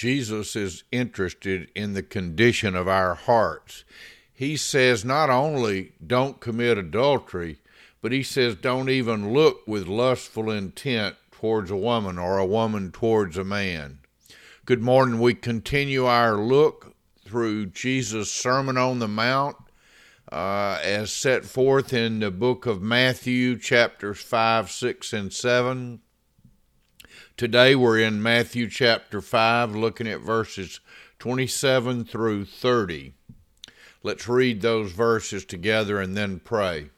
Jesus 0.00 0.56
is 0.56 0.82
interested 0.90 1.68
in 1.74 1.92
the 1.92 2.02
condition 2.02 2.74
of 2.74 2.88
our 2.88 3.14
hearts. 3.14 3.84
He 4.32 4.56
says 4.56 5.04
not 5.04 5.28
only 5.28 5.92
don't 6.06 6.40
commit 6.40 6.78
adultery, 6.78 7.58
but 8.00 8.10
he 8.10 8.22
says 8.22 8.54
don't 8.54 8.88
even 8.88 9.34
look 9.34 9.60
with 9.66 9.88
lustful 9.88 10.50
intent 10.50 11.16
towards 11.30 11.70
a 11.70 11.76
woman 11.76 12.16
or 12.16 12.38
a 12.38 12.46
woman 12.46 12.92
towards 12.92 13.36
a 13.36 13.44
man. 13.44 13.98
Good 14.64 14.80
morning. 14.80 15.20
We 15.20 15.34
continue 15.34 16.06
our 16.06 16.34
look 16.34 16.94
through 17.26 17.66
Jesus' 17.66 18.32
Sermon 18.32 18.78
on 18.78 19.00
the 19.00 19.08
Mount 19.08 19.56
uh, 20.32 20.78
as 20.82 21.12
set 21.12 21.44
forth 21.44 21.92
in 21.92 22.20
the 22.20 22.30
book 22.30 22.64
of 22.64 22.80
Matthew, 22.80 23.58
chapters 23.58 24.22
5, 24.22 24.70
6, 24.70 25.12
and 25.12 25.30
7. 25.30 26.00
Today 27.40 27.74
we're 27.74 27.98
in 27.98 28.22
Matthew 28.22 28.68
chapter 28.68 29.22
5, 29.22 29.74
looking 29.74 30.06
at 30.06 30.20
verses 30.20 30.80
27 31.20 32.04
through 32.04 32.44
30. 32.44 33.14
Let's 34.02 34.28
read 34.28 34.60
those 34.60 34.92
verses 34.92 35.46
together 35.46 35.98
and 35.98 36.14
then 36.14 36.40
pray. 36.40 36.90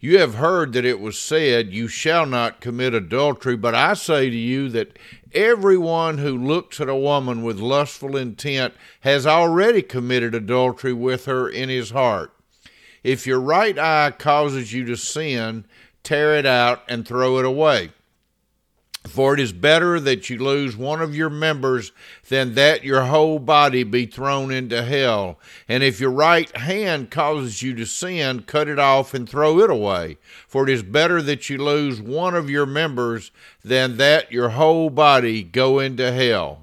You 0.00 0.20
have 0.20 0.36
heard 0.36 0.72
that 0.72 0.86
it 0.86 1.00
was 1.00 1.18
said, 1.18 1.70
You 1.70 1.86
shall 1.86 2.24
not 2.24 2.62
commit 2.62 2.94
adultery, 2.94 3.54
but 3.58 3.74
I 3.74 3.92
say 3.92 4.30
to 4.30 4.34
you 4.34 4.70
that 4.70 4.98
everyone 5.34 6.16
who 6.16 6.34
looks 6.34 6.80
at 6.80 6.88
a 6.88 6.96
woman 6.96 7.42
with 7.42 7.60
lustful 7.60 8.16
intent 8.16 8.72
has 9.00 9.26
already 9.26 9.82
committed 9.82 10.34
adultery 10.34 10.94
with 10.94 11.26
her 11.26 11.46
in 11.46 11.68
his 11.68 11.90
heart. 11.90 12.32
If 13.04 13.26
your 13.26 13.38
right 13.38 13.78
eye 13.78 14.14
causes 14.18 14.72
you 14.72 14.86
to 14.86 14.96
sin, 14.96 15.66
tear 16.02 16.36
it 16.36 16.46
out 16.46 16.84
and 16.88 17.06
throw 17.06 17.36
it 17.36 17.44
away. 17.44 17.90
For 19.04 19.34
it 19.34 19.40
is 19.40 19.52
better 19.52 19.98
that 19.98 20.30
you 20.30 20.38
lose 20.38 20.76
one 20.76 21.02
of 21.02 21.14
your 21.14 21.28
members 21.28 21.90
than 22.28 22.54
that 22.54 22.84
your 22.84 23.02
whole 23.02 23.40
body 23.40 23.82
be 23.82 24.06
thrown 24.06 24.52
into 24.52 24.82
hell. 24.84 25.38
And 25.68 25.82
if 25.82 26.00
your 26.00 26.12
right 26.12 26.54
hand 26.56 27.10
causes 27.10 27.62
you 27.62 27.74
to 27.74 27.84
sin, 27.84 28.42
cut 28.42 28.68
it 28.68 28.78
off 28.78 29.12
and 29.12 29.28
throw 29.28 29.58
it 29.58 29.70
away. 29.70 30.18
For 30.46 30.62
it 30.64 30.70
is 30.70 30.84
better 30.84 31.20
that 31.22 31.50
you 31.50 31.58
lose 31.58 32.00
one 32.00 32.36
of 32.36 32.48
your 32.48 32.66
members 32.66 33.32
than 33.64 33.96
that 33.96 34.30
your 34.30 34.50
whole 34.50 34.88
body 34.88 35.42
go 35.42 35.80
into 35.80 36.12
hell. 36.12 36.60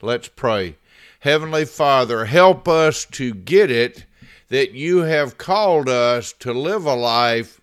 Let's 0.00 0.28
pray. 0.28 0.76
Heavenly 1.20 1.64
Father, 1.64 2.26
help 2.26 2.68
us 2.68 3.04
to 3.06 3.34
get 3.34 3.70
it 3.70 4.06
that 4.48 4.72
you 4.72 4.98
have 4.98 5.38
called 5.38 5.88
us 5.88 6.32
to 6.34 6.52
live 6.52 6.84
a 6.84 6.94
life 6.94 7.61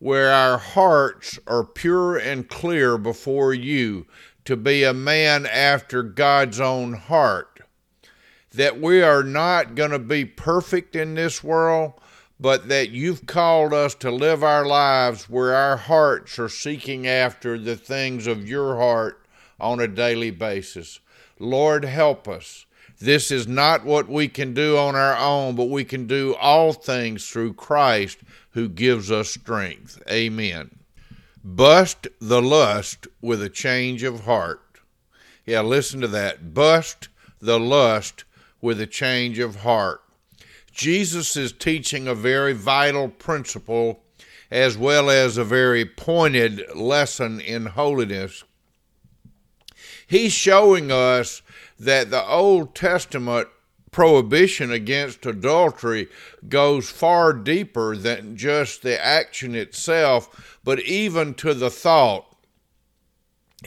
where 0.00 0.32
our 0.32 0.58
hearts 0.58 1.38
are 1.46 1.62
pure 1.62 2.16
and 2.16 2.48
clear 2.48 2.98
before 2.98 3.54
you, 3.54 4.06
to 4.46 4.56
be 4.56 4.82
a 4.82 4.94
man 4.94 5.46
after 5.46 6.02
God's 6.02 6.58
own 6.58 6.94
heart. 6.94 7.60
That 8.52 8.80
we 8.80 9.02
are 9.02 9.22
not 9.22 9.74
going 9.74 9.90
to 9.90 9.98
be 9.98 10.24
perfect 10.24 10.96
in 10.96 11.14
this 11.14 11.44
world, 11.44 11.92
but 12.40 12.68
that 12.68 12.90
you've 12.90 13.26
called 13.26 13.74
us 13.74 13.94
to 13.96 14.10
live 14.10 14.42
our 14.42 14.66
lives 14.66 15.28
where 15.28 15.54
our 15.54 15.76
hearts 15.76 16.38
are 16.38 16.48
seeking 16.48 17.06
after 17.06 17.58
the 17.58 17.76
things 17.76 18.26
of 18.26 18.48
your 18.48 18.76
heart 18.76 19.24
on 19.60 19.78
a 19.78 19.86
daily 19.86 20.30
basis. 20.30 21.00
Lord, 21.38 21.84
help 21.84 22.26
us. 22.26 22.64
This 23.00 23.30
is 23.30 23.48
not 23.48 23.84
what 23.84 24.08
we 24.08 24.28
can 24.28 24.52
do 24.52 24.76
on 24.76 24.94
our 24.94 25.16
own, 25.16 25.56
but 25.56 25.70
we 25.70 25.84
can 25.84 26.06
do 26.06 26.34
all 26.34 26.74
things 26.74 27.28
through 27.28 27.54
Christ 27.54 28.18
who 28.50 28.68
gives 28.68 29.10
us 29.10 29.30
strength. 29.30 30.02
Amen. 30.10 30.70
Bust 31.42 32.08
the 32.20 32.42
lust 32.42 33.08
with 33.22 33.42
a 33.42 33.48
change 33.48 34.02
of 34.02 34.26
heart. 34.26 34.60
Yeah, 35.46 35.62
listen 35.62 36.02
to 36.02 36.08
that. 36.08 36.52
Bust 36.52 37.08
the 37.40 37.58
lust 37.58 38.24
with 38.60 38.78
a 38.80 38.86
change 38.86 39.38
of 39.38 39.56
heart. 39.56 40.02
Jesus 40.70 41.36
is 41.36 41.52
teaching 41.52 42.06
a 42.06 42.14
very 42.14 42.52
vital 42.52 43.08
principle 43.08 44.02
as 44.50 44.76
well 44.76 45.08
as 45.08 45.38
a 45.38 45.44
very 45.44 45.86
pointed 45.86 46.62
lesson 46.74 47.40
in 47.40 47.66
holiness. 47.66 48.44
He's 50.06 50.32
showing 50.32 50.90
us 50.90 51.40
that 51.80 52.10
the 52.10 52.24
Old 52.26 52.74
Testament 52.74 53.48
prohibition 53.90 54.70
against 54.70 55.26
adultery 55.26 56.08
goes 56.48 56.88
far 56.88 57.32
deeper 57.32 57.96
than 57.96 58.36
just 58.36 58.82
the 58.82 59.04
action 59.04 59.54
itself, 59.54 60.58
but 60.62 60.78
even 60.80 61.34
to 61.34 61.54
the 61.54 61.70
thought. 61.70 62.26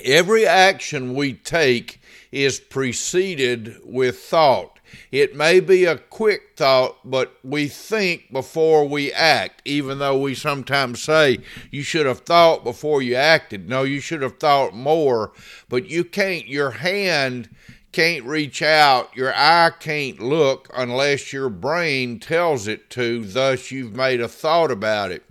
Every 0.03 0.46
action 0.46 1.13
we 1.13 1.34
take 1.34 2.01
is 2.31 2.59
preceded 2.59 3.78
with 3.84 4.19
thought. 4.19 4.80
It 5.12 5.35
may 5.35 5.59
be 5.59 5.85
a 5.85 5.97
quick 5.97 6.53
thought, 6.56 6.97
but 7.03 7.35
we 7.44 7.68
think 7.68 8.31
before 8.31 8.88
we 8.88 9.12
act, 9.12 9.62
even 9.66 10.00
though 10.00 10.19
we 10.19 10.35
sometimes 10.35 11.01
say 11.01 11.40
you 11.72 11.81
should 11.81 12.06
have 12.06 12.19
thought 12.22 12.63
before 12.63 13.01
you 13.01 13.16
acted. 13.16 13.68
No, 13.68 13.84
you 13.84 14.00
should 14.00 14.22
have 14.22 14.38
thought 14.38 14.74
more, 14.74 15.31
but 15.68 15.90
you 15.90 16.03
can't, 16.03 16.47
your 16.47 16.72
hand 16.72 17.50
can't 17.94 18.26
reach 18.26 18.62
out, 18.62 19.16
your 19.16 19.34
eye 19.34 19.72
can't 19.80 20.20
look 20.20 20.70
unless 20.76 21.31
your 21.31 21.50
brain 21.50 22.20
tells 22.20 22.68
it 22.68 22.90
to, 22.90 23.24
thus, 23.24 23.72
you've 23.72 23.96
made 23.96 24.20
a 24.20 24.28
thought 24.28 24.72
about 24.72 25.12
it. 25.12 25.24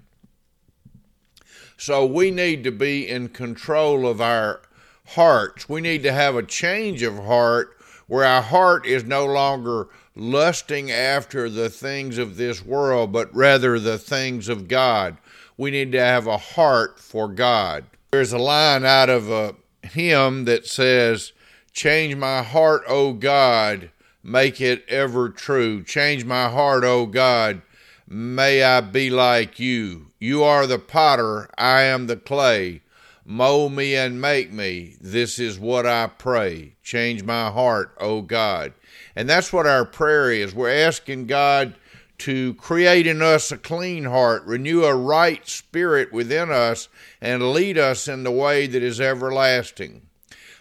So, 1.76 2.06
we 2.06 2.30
need 2.30 2.64
to 2.64 2.70
be 2.70 3.08
in 3.08 3.28
control 3.28 4.06
of 4.06 4.20
our 4.20 4.62
hearts. 5.08 5.68
We 5.68 5.80
need 5.80 6.02
to 6.04 6.12
have 6.12 6.36
a 6.36 6.42
change 6.42 7.02
of 7.02 7.24
heart 7.24 7.76
where 8.06 8.24
our 8.24 8.42
heart 8.42 8.86
is 8.86 9.04
no 9.04 9.26
longer 9.26 9.88
lusting 10.14 10.90
after 10.90 11.48
the 11.48 11.70
things 11.70 12.18
of 12.18 12.36
this 12.36 12.64
world, 12.64 13.12
but 13.12 13.34
rather 13.34 13.78
the 13.78 13.98
things 13.98 14.48
of 14.48 14.68
God. 14.68 15.16
We 15.56 15.70
need 15.70 15.92
to 15.92 16.00
have 16.00 16.26
a 16.26 16.38
heart 16.38 16.98
for 16.98 17.28
God. 17.28 17.84
There's 18.12 18.32
a 18.32 18.38
line 18.38 18.84
out 18.84 19.08
of 19.08 19.30
a 19.30 19.56
hymn 19.82 20.44
that 20.44 20.66
says, 20.66 21.32
Change 21.72 22.16
my 22.16 22.42
heart, 22.42 22.82
O 22.86 23.14
God, 23.14 23.90
make 24.22 24.60
it 24.60 24.84
ever 24.88 25.30
true. 25.30 25.82
Change 25.82 26.24
my 26.24 26.50
heart, 26.50 26.84
O 26.84 27.06
God, 27.06 27.62
may 28.06 28.62
I 28.62 28.82
be 28.82 29.08
like 29.08 29.58
you. 29.58 30.08
You 30.18 30.42
are 30.44 30.66
the 30.66 30.78
potter, 30.78 31.48
I 31.56 31.82
am 31.82 32.08
the 32.08 32.16
clay. 32.16 32.82
Mold 33.24 33.72
me 33.72 33.96
and 33.96 34.20
make 34.20 34.52
me. 34.52 34.96
This 35.00 35.38
is 35.38 35.58
what 35.58 35.86
I 35.86 36.08
pray. 36.08 36.74
Change 36.82 37.22
my 37.22 37.50
heart, 37.50 37.94
O 37.98 38.20
God. 38.20 38.74
And 39.16 39.28
that's 39.28 39.52
what 39.52 39.66
our 39.66 39.86
prayer 39.86 40.30
is. 40.30 40.54
We're 40.54 40.70
asking 40.70 41.26
God 41.26 41.74
to 42.18 42.52
create 42.54 43.06
in 43.06 43.22
us 43.22 43.50
a 43.50 43.56
clean 43.56 44.04
heart, 44.04 44.44
renew 44.44 44.84
a 44.84 44.94
right 44.94 45.48
spirit 45.48 46.12
within 46.12 46.50
us, 46.50 46.88
and 47.20 47.52
lead 47.52 47.78
us 47.78 48.08
in 48.08 48.24
the 48.24 48.30
way 48.30 48.66
that 48.66 48.82
is 48.82 49.00
everlasting. 49.00 50.02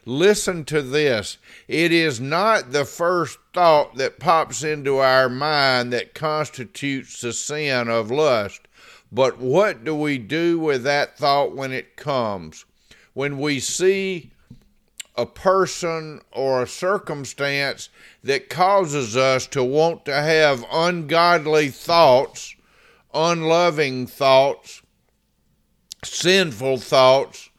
Listen 0.06 0.66
to 0.66 0.81
this. 0.81 1.38
It 1.67 1.91
is 1.91 2.19
not 2.19 2.72
the 2.72 2.85
first 2.85 3.38
thought 3.53 3.95
that 3.95 4.19
pops 4.19 4.63
into 4.63 4.97
our 4.97 5.29
mind 5.29 5.94
that 5.94 6.16
constitutes 6.16 7.22
the 7.22 7.34
sin 7.34 7.88
of 7.88 8.09
lust, 8.09 8.62
but 9.12 9.38
what 9.38 9.84
do 9.84 9.94
we 9.94 10.17
do 10.17 10.57
with 10.57 10.84
that 10.84 11.17
thought 11.17 11.56
when 11.56 11.72
it 11.72 11.97
comes? 11.97 12.66
When 13.13 13.38
we 13.38 13.59
see 13.59 14.31
a 15.16 15.25
person 15.25 16.22
or 16.31 16.63
a 16.63 16.68
circumstance 16.68 17.89
that 18.23 18.50
causes 18.50 19.16
us 19.16 19.45
to 19.47 19.63
want 19.63 20.06
to 20.06 20.16
have 20.16 20.66
ungodly 20.72 21.69
thoughts, 21.69 22.56
unloving 23.13 24.07
thoughts, 24.07 24.81
sinful 26.03 26.78
thoughts, 26.78 27.50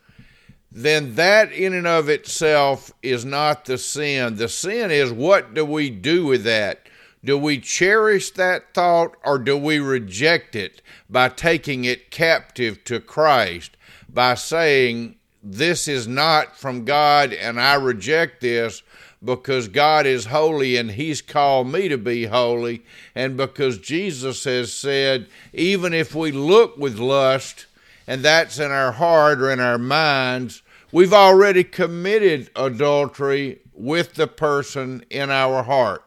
then 0.75 1.16
that 1.16 1.53
in 1.53 1.75
and 1.75 1.87
of 1.87 2.09
itself 2.09 2.93
is 3.03 3.25
not 3.25 3.66
the 3.66 3.77
sin. 3.77 4.37
The 4.37 4.49
sin 4.49 4.91
is 4.91 5.13
what 5.13 5.53
do 5.53 5.65
we 5.65 5.91
do 5.91 6.24
with 6.27 6.45
that? 6.45 6.86
Do 7.24 7.36
we 7.36 7.59
cherish 7.59 8.30
that 8.33 8.72
thought 8.74 9.16
or 9.24 9.39
do 9.39 9.57
we 9.57 9.78
reject 9.78 10.57
it 10.57 10.80
by 11.10 11.28
taking 11.28 11.84
it 11.84 12.10
captive 12.10 12.83
to 12.84 13.01
Christ, 13.01 13.77
by 14.09 14.34
saying, 14.34 15.16
This 15.42 15.86
is 15.89 16.09
not 16.09 16.57
from 16.57 16.84
God 16.84 17.33
and 17.33 17.60
I 17.60 17.75
reject 17.75 18.41
this 18.41 18.83
because 19.25 19.68
God 19.68 20.07
is 20.07 20.27
holy 20.27 20.77
and 20.77 20.91
He's 20.91 21.22
called 21.22 21.68
me 21.68 21.89
to 21.89 21.98
be 21.98 22.25
holy, 22.27 22.83
and 23.15 23.36
because 23.36 23.78
Jesus 23.78 24.45
has 24.45 24.72
said, 24.72 25.28
Even 25.53 25.95
if 25.95 26.15
we 26.15 26.33
look 26.33 26.77
with 26.77 26.98
lust, 26.98 27.66
and 28.07 28.22
that's 28.22 28.59
in 28.59 28.71
our 28.71 28.93
heart 28.93 29.41
or 29.41 29.51
in 29.51 29.60
our 29.60 29.78
minds, 29.78 30.63
we've 30.91 31.13
already 31.13 31.65
committed 31.65 32.51
adultery 32.57 33.60
with 33.72 34.15
the 34.15 34.27
person 34.27 35.04
in 35.10 35.31
our 35.31 35.63
heart. 35.63 36.04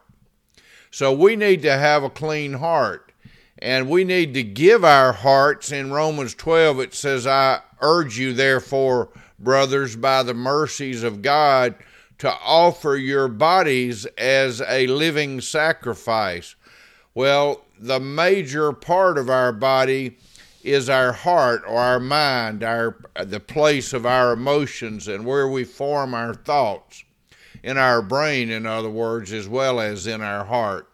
So 0.90 1.12
we 1.12 1.36
need 1.36 1.62
to 1.62 1.76
have 1.76 2.02
a 2.02 2.10
clean 2.10 2.54
heart. 2.54 3.12
And 3.58 3.88
we 3.88 4.04
need 4.04 4.34
to 4.34 4.42
give 4.42 4.84
our 4.84 5.12
hearts. 5.12 5.72
In 5.72 5.90
Romans 5.90 6.34
12, 6.34 6.80
it 6.80 6.94
says, 6.94 7.26
I 7.26 7.60
urge 7.80 8.18
you, 8.18 8.32
therefore, 8.32 9.08
brothers, 9.38 9.96
by 9.96 10.22
the 10.22 10.34
mercies 10.34 11.02
of 11.02 11.22
God, 11.22 11.74
to 12.18 12.30
offer 12.30 12.96
your 12.96 13.28
bodies 13.28 14.04
as 14.18 14.60
a 14.62 14.86
living 14.86 15.40
sacrifice. 15.40 16.54
Well, 17.14 17.62
the 17.78 18.00
major 18.00 18.72
part 18.72 19.18
of 19.18 19.30
our 19.30 19.52
body 19.52 20.18
is 20.66 20.90
our 20.90 21.12
heart 21.12 21.62
or 21.66 21.78
our 21.78 22.00
mind, 22.00 22.62
our 22.62 22.96
the 23.24 23.40
place 23.40 23.92
of 23.92 24.04
our 24.04 24.32
emotions 24.32 25.06
and 25.08 25.24
where 25.24 25.48
we 25.48 25.64
form 25.64 26.12
our 26.12 26.34
thoughts 26.34 27.04
in 27.62 27.78
our 27.78 28.02
brain 28.02 28.50
in 28.50 28.66
other 28.66 28.90
words 28.90 29.32
as 29.32 29.48
well 29.48 29.80
as 29.80 30.06
in 30.06 30.20
our 30.20 30.44
heart. 30.44 30.88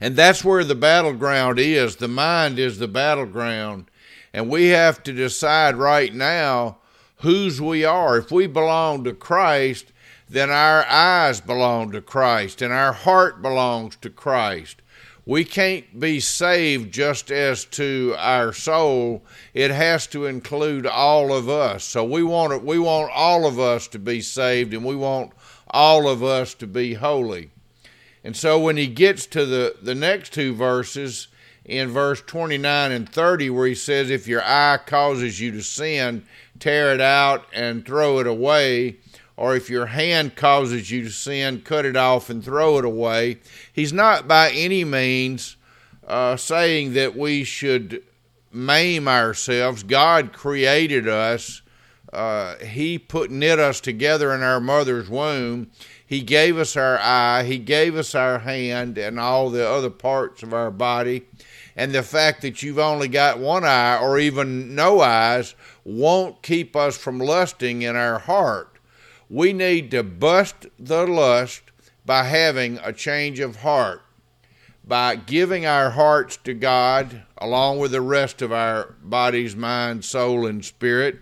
And 0.00 0.16
that's 0.16 0.44
where 0.44 0.64
the 0.64 0.74
battleground 0.74 1.58
is. 1.58 1.96
The 1.96 2.08
mind 2.08 2.58
is 2.58 2.78
the 2.78 2.88
battleground. 2.88 3.90
And 4.32 4.50
we 4.50 4.68
have 4.68 5.02
to 5.04 5.12
decide 5.12 5.76
right 5.76 6.12
now 6.12 6.78
whose 7.16 7.60
we 7.60 7.84
are. 7.84 8.18
If 8.18 8.30
we 8.30 8.46
belong 8.46 9.04
to 9.04 9.12
Christ, 9.12 9.92
then 10.28 10.50
our 10.50 10.84
eyes 10.86 11.40
belong 11.40 11.92
to 11.92 12.00
Christ 12.00 12.60
and 12.62 12.72
our 12.72 12.92
heart 12.92 13.40
belongs 13.40 13.96
to 13.96 14.10
Christ. 14.10 14.82
We 15.28 15.44
can't 15.44 16.00
be 16.00 16.20
saved 16.20 16.90
just 16.90 17.30
as 17.30 17.66
to 17.66 18.14
our 18.16 18.54
soul. 18.54 19.22
It 19.52 19.70
has 19.70 20.06
to 20.06 20.24
include 20.24 20.86
all 20.86 21.34
of 21.34 21.50
us. 21.50 21.84
So 21.84 22.02
we 22.02 22.22
want 22.22 22.54
it, 22.54 22.64
we 22.64 22.78
want 22.78 23.12
all 23.14 23.44
of 23.46 23.60
us 23.60 23.88
to 23.88 23.98
be 23.98 24.22
saved 24.22 24.72
and 24.72 24.86
we 24.86 24.96
want 24.96 25.32
all 25.70 26.08
of 26.08 26.24
us 26.24 26.54
to 26.54 26.66
be 26.66 26.94
holy. 26.94 27.50
And 28.24 28.34
so 28.34 28.58
when 28.58 28.78
he 28.78 28.86
gets 28.86 29.26
to 29.26 29.44
the, 29.44 29.76
the 29.82 29.94
next 29.94 30.32
two 30.32 30.54
verses, 30.54 31.28
in 31.66 31.90
verse 31.90 32.22
29 32.22 32.90
and 32.90 33.06
30, 33.06 33.50
where 33.50 33.66
he 33.66 33.74
says, 33.74 34.08
If 34.08 34.26
your 34.26 34.42
eye 34.42 34.78
causes 34.86 35.38
you 35.38 35.52
to 35.52 35.62
sin, 35.62 36.24
tear 36.58 36.94
it 36.94 37.02
out 37.02 37.44
and 37.52 37.84
throw 37.84 38.18
it 38.20 38.26
away. 38.26 38.96
Or 39.38 39.54
if 39.54 39.70
your 39.70 39.86
hand 39.86 40.34
causes 40.34 40.90
you 40.90 41.04
to 41.04 41.10
sin, 41.10 41.60
cut 41.60 41.86
it 41.86 41.96
off 41.96 42.28
and 42.28 42.44
throw 42.44 42.76
it 42.78 42.84
away. 42.84 43.38
He's 43.72 43.92
not 43.92 44.26
by 44.26 44.50
any 44.50 44.82
means 44.82 45.56
uh, 46.08 46.36
saying 46.36 46.94
that 46.94 47.16
we 47.16 47.44
should 47.44 48.02
maim 48.52 49.06
ourselves. 49.06 49.84
God 49.84 50.32
created 50.32 51.06
us. 51.06 51.62
Uh, 52.12 52.56
he 52.56 52.98
put 52.98 53.30
knit 53.30 53.60
us 53.60 53.80
together 53.80 54.34
in 54.34 54.42
our 54.42 54.58
mother's 54.58 55.08
womb. 55.08 55.70
He 56.04 56.20
gave 56.20 56.58
us 56.58 56.76
our 56.76 56.98
eye, 56.98 57.44
He 57.44 57.58
gave 57.58 57.94
us 57.94 58.16
our 58.16 58.40
hand, 58.40 58.98
and 58.98 59.20
all 59.20 59.50
the 59.50 59.68
other 59.68 59.90
parts 59.90 60.42
of 60.42 60.52
our 60.52 60.72
body. 60.72 61.26
And 61.76 61.92
the 61.92 62.02
fact 62.02 62.42
that 62.42 62.64
you've 62.64 62.80
only 62.80 63.06
got 63.06 63.38
one 63.38 63.64
eye 63.64 64.00
or 64.00 64.18
even 64.18 64.74
no 64.74 65.00
eyes 65.00 65.54
won't 65.84 66.42
keep 66.42 66.74
us 66.74 66.98
from 66.98 67.20
lusting 67.20 67.82
in 67.82 67.94
our 67.94 68.18
heart. 68.18 68.77
We 69.30 69.52
need 69.52 69.90
to 69.90 70.02
bust 70.02 70.66
the 70.78 71.06
lust 71.06 71.62
by 72.04 72.24
having 72.24 72.78
a 72.82 72.92
change 72.92 73.40
of 73.40 73.56
heart, 73.56 74.02
by 74.86 75.16
giving 75.16 75.66
our 75.66 75.90
hearts 75.90 76.36
to 76.44 76.54
God 76.54 77.22
along 77.36 77.78
with 77.78 77.92
the 77.92 78.00
rest 78.00 78.40
of 78.40 78.52
our 78.52 78.94
bodies, 79.02 79.54
mind, 79.54 80.04
soul, 80.04 80.46
and 80.46 80.64
spirit, 80.64 81.20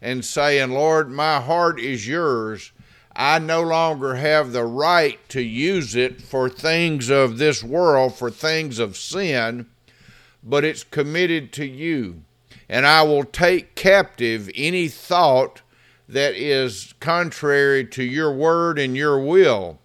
and 0.00 0.24
saying, 0.24 0.70
Lord, 0.70 1.10
my 1.10 1.40
heart 1.40 1.80
is 1.80 2.06
yours 2.06 2.72
I 3.20 3.40
no 3.40 3.62
longer 3.62 4.14
have 4.14 4.52
the 4.52 4.64
right 4.64 5.18
to 5.30 5.42
use 5.42 5.96
it 5.96 6.22
for 6.22 6.48
things 6.48 7.10
of 7.10 7.38
this 7.38 7.64
world, 7.64 8.14
for 8.14 8.30
things 8.30 8.78
of 8.78 8.96
sin, 8.96 9.66
but 10.40 10.64
it's 10.64 10.84
committed 10.84 11.52
to 11.54 11.66
you. 11.66 12.22
And 12.68 12.86
I 12.86 13.02
will 13.02 13.24
take 13.24 13.74
captive 13.74 14.48
any 14.54 14.86
thought 14.86 15.62
that 16.08 16.34
is 16.34 16.94
contrary 17.00 17.84
to 17.84 18.02
your 18.02 18.32
word 18.32 18.78
and 18.78 18.96
your 18.96 19.18
will. 19.18 19.78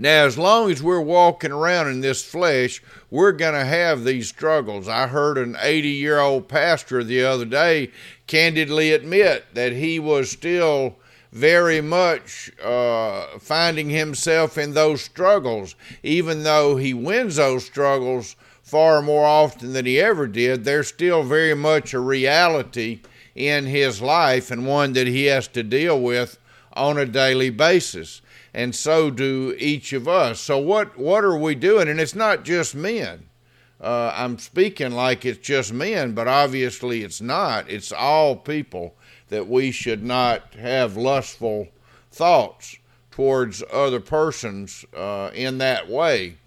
Now, 0.00 0.26
as 0.26 0.38
long 0.38 0.70
as 0.70 0.82
we're 0.82 1.00
walking 1.00 1.50
around 1.50 1.88
in 1.88 2.00
this 2.00 2.24
flesh, 2.24 2.80
we're 3.10 3.32
going 3.32 3.54
to 3.54 3.64
have 3.64 4.04
these 4.04 4.28
struggles. 4.28 4.88
I 4.88 5.08
heard 5.08 5.38
an 5.38 5.56
80 5.60 5.88
year 5.88 6.20
old 6.20 6.48
pastor 6.48 7.02
the 7.02 7.24
other 7.24 7.44
day 7.44 7.90
candidly 8.26 8.92
admit 8.92 9.46
that 9.54 9.72
he 9.72 9.98
was 9.98 10.30
still 10.30 10.96
very 11.32 11.80
much 11.80 12.50
uh, 12.62 13.38
finding 13.38 13.90
himself 13.90 14.56
in 14.56 14.72
those 14.72 15.02
struggles, 15.02 15.74
even 16.02 16.44
though 16.44 16.76
he 16.76 16.94
wins 16.94 17.36
those 17.36 17.66
struggles 17.66 18.36
far 18.62 19.02
more 19.02 19.26
often 19.26 19.72
than 19.72 19.86
he 19.86 19.98
ever 19.98 20.26
did, 20.26 20.64
they're 20.64 20.82
still 20.82 21.22
very 21.22 21.54
much 21.54 21.92
a 21.92 21.98
reality 21.98 23.00
in 23.38 23.66
his 23.66 24.02
life 24.02 24.50
and 24.50 24.66
one 24.66 24.92
that 24.94 25.06
he 25.06 25.26
has 25.26 25.46
to 25.46 25.62
deal 25.62 26.00
with 26.00 26.38
on 26.72 26.98
a 26.98 27.06
daily 27.06 27.50
basis. 27.50 28.20
And 28.52 28.74
so 28.74 29.10
do 29.10 29.54
each 29.58 29.92
of 29.92 30.08
us. 30.08 30.40
So, 30.40 30.58
what, 30.58 30.98
what 30.98 31.22
are 31.22 31.38
we 31.38 31.54
doing? 31.54 31.88
And 31.88 32.00
it's 32.00 32.16
not 32.16 32.44
just 32.44 32.74
men. 32.74 33.28
Uh, 33.80 34.12
I'm 34.16 34.38
speaking 34.38 34.90
like 34.90 35.24
it's 35.24 35.38
just 35.38 35.72
men, 35.72 36.12
but 36.12 36.26
obviously 36.26 37.04
it's 37.04 37.20
not. 37.20 37.70
It's 37.70 37.92
all 37.92 38.34
people 38.34 38.96
that 39.28 39.46
we 39.46 39.70
should 39.70 40.02
not 40.02 40.54
have 40.54 40.96
lustful 40.96 41.68
thoughts 42.10 42.76
towards 43.12 43.62
other 43.72 44.00
persons 44.00 44.84
uh, 44.96 45.30
in 45.32 45.58
that 45.58 45.88
way 45.88 46.38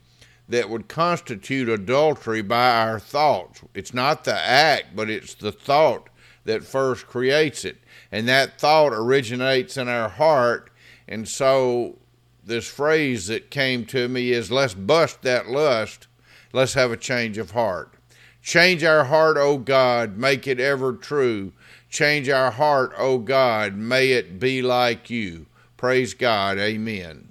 that 0.50 0.70
would 0.70 0.90
constitute 0.90 1.70
adultery 1.70 2.42
by 2.42 2.82
our 2.82 3.00
thoughts. 3.00 3.62
It's 3.74 3.94
not 3.94 4.26
the 4.26 4.36
act, 4.36 4.94
but 4.94 5.10
it's 5.10 5.34
the 5.34 5.54
thought 5.54 6.10
that 6.46 6.64
first 6.64 7.08
creates 7.08 7.66
it. 7.66 7.78
And 8.12 8.28
that 8.28 8.60
thought 8.60 8.94
originates 8.94 9.78
in 9.78 9.88
our 9.88 10.10
heart. 10.10 10.70
And 11.08 11.28
so, 11.28 11.98
this 12.44 12.68
phrase 12.68 13.28
that 13.28 13.52
came 13.52 13.86
to 13.86 14.08
me 14.08 14.32
is 14.32 14.52
let's 14.52 14.74
bust 14.74 15.22
that 15.22 15.48
lust, 15.48 16.08
let's 16.54 16.74
have 16.74 16.92
a 16.92 16.98
change 16.98 17.38
of 17.38 17.52
heart. 17.52 17.94
Change 18.42 18.84
our 18.84 19.04
heart, 19.06 19.38
O 19.38 19.58
God, 19.58 20.18
make 20.18 20.48
it 20.48 20.60
ever 20.60 20.94
true. 20.94 21.54
Change 21.90 22.28
our 22.30 22.52
heart, 22.52 22.94
O 22.98 23.20
God. 23.20 23.76
May 23.76 24.12
it 24.12 24.40
be 24.40 24.62
like 24.62 25.10
you. 25.10 25.46
Praise 25.78 26.14
God. 26.14 26.58
Amen. 26.58 27.31